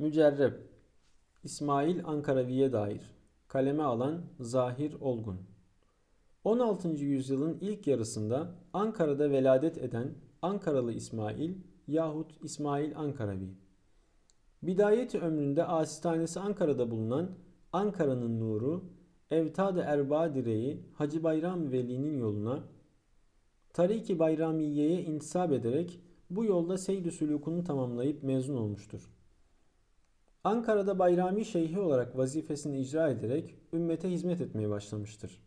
[0.00, 0.52] Mücerreb
[1.44, 3.00] İsmail Ankaravi'ye dair
[3.48, 5.40] Kaleme alan Zahir Olgun
[6.44, 6.88] 16.
[6.88, 11.54] yüzyılın ilk yarısında Ankara'da veladet eden Ankaralı İsmail
[11.88, 13.54] yahut İsmail Ankaravi.
[14.62, 17.30] Bidayeti ömründe asistanesi Ankara'da bulunan
[17.72, 18.84] Ankara'nın nuru,
[19.30, 22.64] Evtad-ı Erba direği Hacı Bayram Veli'nin yoluna,
[23.72, 29.19] Tariki Bayramiye'ye intisap ederek bu yolda seyr-i sülukunu tamamlayıp mezun olmuştur.
[30.44, 35.42] Ankara'da Bayrami Şeyhi olarak vazifesini icra ederek ümmete hizmet etmeye başlamıştır.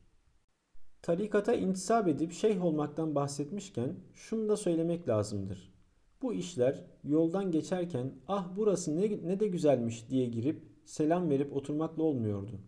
[1.01, 5.73] Tarikata intisap edip şeyh olmaktan bahsetmişken şunu da söylemek lazımdır.
[6.21, 12.03] Bu işler yoldan geçerken ah burası ne, ne de güzelmiş diye girip selam verip oturmakla
[12.03, 12.59] olmuyordu.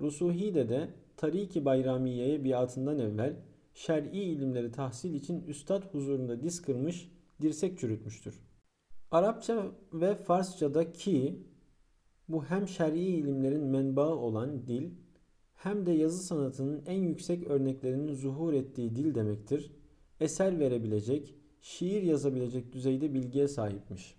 [0.00, 3.36] Rusuhi'de de Tariki Bayramiye'ye biatından evvel
[3.74, 8.40] şer'i ilimleri tahsil için üstad huzurunda diz kırmış, dirsek çürütmüştür.
[9.10, 11.46] Arapça ve Farsça'da ki
[12.28, 14.90] bu hem şer'i ilimlerin menbaı olan dil
[15.54, 19.72] hem de yazı sanatının en yüksek örneklerinin zuhur ettiği dil demektir.
[20.20, 24.16] Eser verebilecek, şiir yazabilecek düzeyde bilgiye sahipmiş.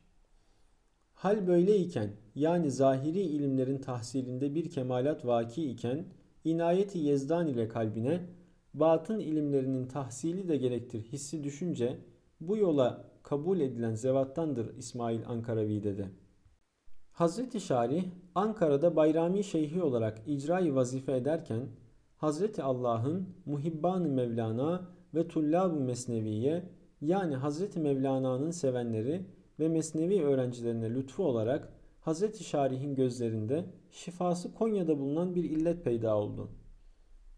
[1.14, 6.06] Hal böyleyken yani zahiri ilimlerin tahsilinde bir kemalat vaki iken
[6.44, 8.22] inayeti yezdan ile kalbine
[8.74, 11.98] batın ilimlerinin tahsili de gerektir hissi düşünce
[12.42, 16.08] bu yola kabul edilen zevattandır İsmail Ankaravi'de de.
[17.18, 18.04] Hazreti Şarih
[18.36, 21.62] Ankara'da Bayrami Şeyhi olarak icra vazife ederken
[22.18, 26.70] Hazreti Allah'ın Muhibban-ı Mevlana ve Tullab-ı Mesneviye
[27.02, 29.26] yani Hazreti Mevlana'nın sevenleri
[29.60, 36.50] ve Mesnevi öğrencilerine lütfu olarak Hazreti Şarih'in gözlerinde şifası Konya'da bulunan bir illet peyda oldu.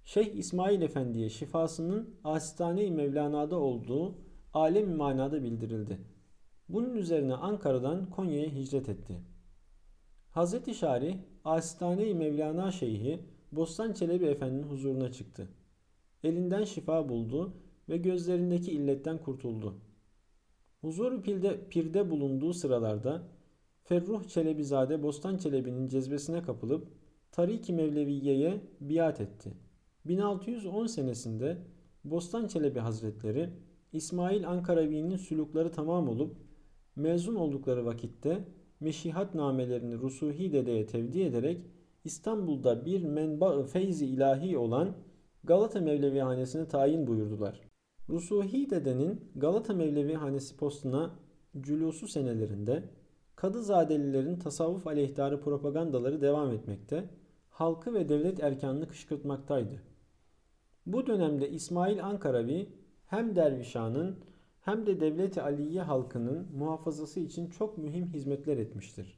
[0.05, 4.16] Şeyh İsmail Efendi'ye şifasının Asitane-i Mevlana'da olduğu
[4.53, 5.97] alem manada bildirildi.
[6.69, 9.19] Bunun üzerine Ankara'dan Konya'ya hicret etti.
[10.31, 13.19] Hazreti Şarih Asitane-i Mevlana Şeyhi
[13.52, 15.49] Bostan Çelebi Efendi'nin huzuruna çıktı.
[16.23, 17.53] Elinden şifa buldu
[17.89, 19.76] ve gözlerindeki illetten kurtuldu.
[20.81, 23.23] Huzur pirde, pirde bulunduğu sıralarda
[23.83, 26.87] Ferruh Çelebizade Bostan Çelebi'nin cezbesine kapılıp
[27.32, 29.53] Tariki Mevleviye'ye biat etti.
[30.05, 31.58] 1610 senesinde
[32.03, 33.49] Bostan Çelebi Hazretleri
[33.93, 36.37] İsmail Ankaravi'nin sülukları tamam olup
[36.95, 38.48] mezun oldukları vakitte
[38.79, 41.61] meşihat namelerini Rusuhi dedeye tevdi ederek
[42.03, 44.95] İstanbul'da bir menba feyzi ilahi olan
[45.43, 47.61] Galata Mevlevihanesi'ne tayin buyurdular.
[48.09, 51.15] Rusuhi dedenin Galata Mevlevihanesi postuna
[51.61, 52.83] cülusu senelerinde
[53.39, 57.09] Kadızadelilerin tasavvuf aleyhtarı propagandaları devam etmekte,
[57.49, 59.81] halkı ve devlet erkanını kışkırtmaktaydı.
[60.85, 62.69] Bu dönemde İsmail Ankaravi
[63.05, 64.19] hem Dervişan'ın
[64.69, 69.17] hem de Devleti Aliye halkının muhafazası için çok mühim hizmetler etmiştir.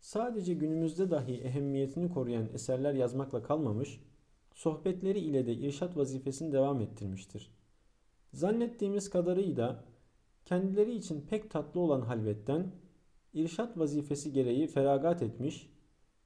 [0.00, 4.00] Sadece günümüzde dahi ehemmiyetini koruyan eserler yazmakla kalmamış,
[4.54, 7.50] sohbetleri ile de irşat vazifesini devam ettirmiştir.
[8.32, 9.84] Zannettiğimiz kadarıyla
[10.44, 12.72] kendileri için pek tatlı olan halvetten
[13.34, 15.70] irşat vazifesi gereği feragat etmiş,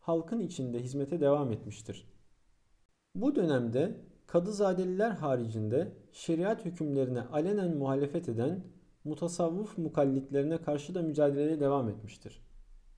[0.01, 2.07] halkın içinde hizmete devam etmiştir.
[3.15, 8.65] Bu dönemde Kadızadeliler haricinde şeriat hükümlerine alenen muhalefet eden
[9.05, 12.43] mutasavvuf mukallitlerine karşı da mücadeleye devam etmiştir.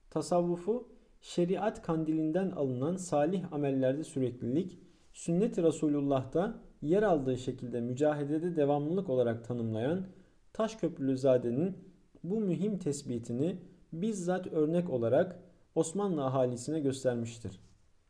[0.09, 0.87] Tasavvufu
[1.21, 4.79] şeriat kandilinden alınan salih amellerde süreklilik,
[5.13, 10.05] sünnet-i Resulullah'ta yer aldığı şekilde mücahedede devamlılık olarak tanımlayan
[10.53, 11.77] Taşköprülüzade'nin
[12.23, 13.57] bu mühim tespitini
[13.93, 15.39] bizzat örnek olarak
[15.75, 17.59] Osmanlı ahalisine göstermiştir.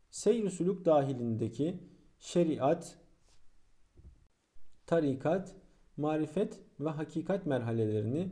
[0.09, 1.79] Seyr-i sülük dahilindeki
[2.19, 2.97] şeriat,
[4.88, 5.56] tarikat,
[5.98, 8.31] marifet ve hakikat merhalelerini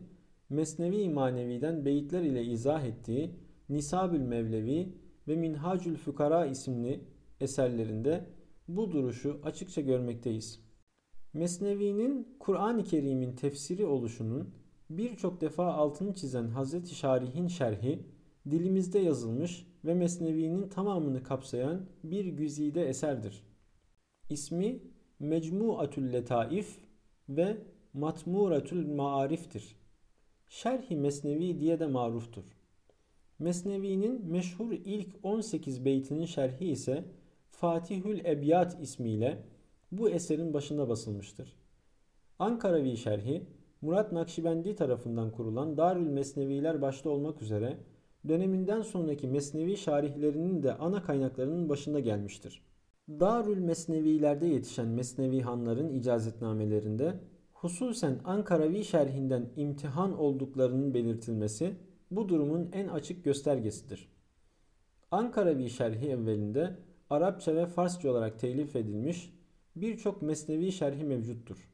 [0.50, 3.32] Mesnevi Manevi'den beyitler ile izah ettiği
[3.70, 4.94] Nisabül Mevlevi
[5.28, 7.06] ve Minhacül Fukara isimli
[7.40, 8.26] eserlerinde
[8.68, 10.60] bu duruşu açıkça görmekteyiz.
[11.34, 14.50] Mesnevi'nin Kur'an-ı Kerim'in tefsiri oluşunun
[14.90, 18.06] birçok defa altını çizen Hazreti Şarih'in şerhi
[18.52, 23.44] dilimizde yazılmış ve Mesnevi'nin tamamını kapsayan bir güzide eserdir.
[24.30, 24.80] İsmi
[25.20, 26.78] Mecmuatül Letaif
[27.30, 27.58] ve
[27.94, 29.76] Matmuratül Maarif'tir.
[30.50, 32.44] Şerhi Mesnevi diye de maruftur.
[33.40, 37.04] Mesnevi'nin meşhur ilk 18 beytinin şerhi ise
[37.50, 39.44] Fatihül Ebyat ismiyle
[39.92, 41.56] bu eserin başında basılmıştır.
[42.40, 43.44] Ankaravi şerhi
[43.82, 47.78] Murat Nakşibendi tarafından kurulan Darül Mesneviler başta olmak üzere
[48.28, 52.62] döneminden sonraki Mesnevi şarihlerinin de ana kaynaklarının başında gelmiştir.
[53.10, 57.20] Darül Mesnevilerde yetişen Mesnevi hanların icazetnamelerinde
[57.54, 61.76] hususen Ankaravi şerhinden imtihan olduklarının belirtilmesi
[62.12, 64.10] bu durumun en açık göstergesidir.
[65.12, 66.76] Ankaravi şerhi evvelinde
[67.10, 69.34] Arapça ve Farsça olarak telif edilmiş
[69.76, 71.70] birçok mesnevi şerhi mevcuttur.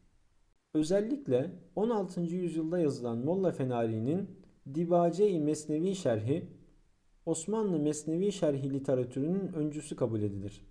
[0.74, 2.22] Özellikle 16.
[2.22, 4.30] yüzyılda yazılan Molla Fenari'nin
[4.76, 6.48] Dibace-i Mesnevi şerhi
[7.26, 10.71] Osmanlı Mesnevi şerhi literatürünün öncüsü kabul edilir.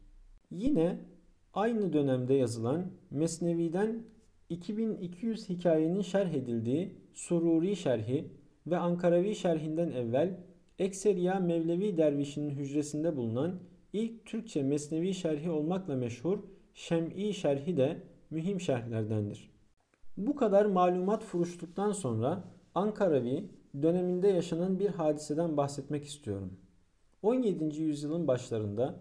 [0.51, 0.99] Yine
[1.55, 4.03] aynı dönemde yazılan Mesnevi'den
[4.49, 8.33] 2200 hikayenin şerh edildiği Sururi şerhi
[8.67, 10.41] ve Ankaravi şerhinden evvel
[10.79, 13.61] Ekseriya Mevlevi Dervişi'nin hücresinde bulunan
[13.93, 16.39] ilk Türkçe Mesnevi şerhi olmakla meşhur
[16.75, 19.51] Şem'i şerhi de mühim şerhlerdendir.
[20.17, 22.45] Bu kadar malumat furuştuktan sonra
[22.75, 23.45] Ankaravi
[23.83, 26.53] döneminde yaşanan bir hadiseden bahsetmek istiyorum.
[27.23, 27.83] 17.
[27.83, 29.01] yüzyılın başlarında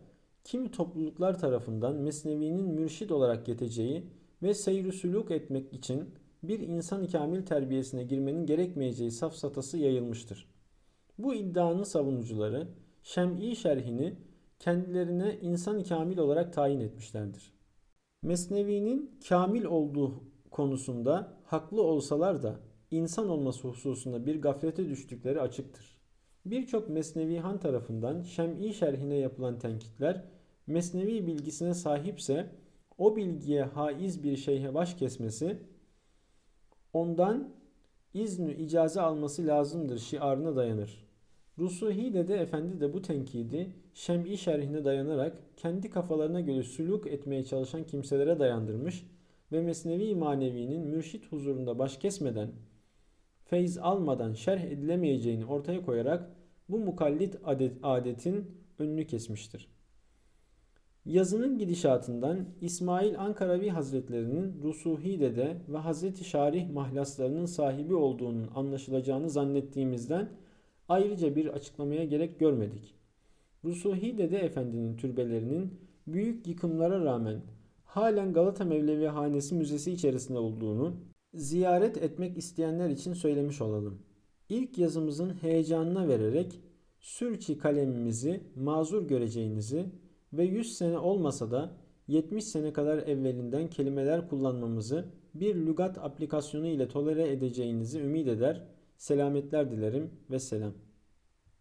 [0.49, 4.05] kimi topluluklar tarafından Mesnevi'nin mürşid olarak yeteceği
[4.43, 6.09] ve seyr sülük etmek için
[6.43, 10.47] bir insan kamil terbiyesine girmenin gerekmeyeceği safsatası yayılmıştır.
[11.17, 12.67] Bu iddianın savunucuları
[13.03, 14.15] Şem'i şerhini
[14.59, 17.53] kendilerine insan kamil olarak tayin etmişlerdir.
[18.23, 22.59] Mesnevi'nin kamil olduğu konusunda haklı olsalar da
[22.91, 25.97] insan olması hususunda bir gaflete düştükleri açıktır.
[26.45, 30.38] Birçok Mesnevi Han tarafından Şem'i şerhine yapılan tenkitler
[30.69, 32.49] Mesnevi bilgisine sahipse
[32.97, 35.57] o bilgiye haiz bir şeyhe baş kesmesi
[36.93, 37.53] ondan
[38.13, 41.05] iznü icaze alması lazımdır şiarına dayanır.
[41.57, 47.83] Rusuhi Dede Efendi de bu tenkidi Şem'i şerhine dayanarak kendi kafalarına göre sülük etmeye çalışan
[47.83, 49.05] kimselere dayandırmış
[49.51, 52.51] ve Mesnevi Manevi'nin mürşit huzurunda baş kesmeden,
[53.45, 56.29] feyz almadan şerh edilemeyeceğini ortaya koyarak
[56.69, 59.79] bu mukallit adet, adetin önünü kesmiştir.
[61.05, 70.29] Yazının gidişatından İsmail Ankaravi Hazretlerinin Rusuhi Dede ve Hazreti Şarih mahlaslarının sahibi olduğunun anlaşılacağını zannettiğimizden
[70.89, 72.95] ayrıca bir açıklamaya gerek görmedik.
[73.65, 75.73] Rusuhi Dede Efendi'nin türbelerinin
[76.07, 77.41] büyük yıkımlara rağmen
[77.83, 80.93] halen Galata Mevlevi Hanesi Müzesi içerisinde olduğunu
[81.33, 83.99] ziyaret etmek isteyenler için söylemiş olalım.
[84.49, 86.59] İlk yazımızın heyecanına vererek
[86.99, 89.85] sürçi kalemimizi mazur göreceğinizi
[90.33, 91.71] ve 100 sene olmasa da
[92.07, 98.63] 70 sene kadar evvelinden kelimeler kullanmamızı bir lügat aplikasyonu ile tolere edeceğinizi ümit eder.
[98.97, 100.73] Selametler dilerim ve selam.